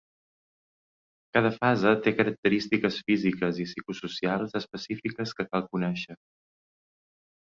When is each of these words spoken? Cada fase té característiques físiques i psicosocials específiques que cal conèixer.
Cada 1.37 1.51
fase 1.57 1.91
té 2.05 2.13
característiques 2.21 2.97
físiques 3.11 3.61
i 3.63 3.67
psicosocials 3.69 4.57
específiques 4.61 5.35
que 5.41 5.47
cal 5.51 5.67
conèixer. 5.77 6.17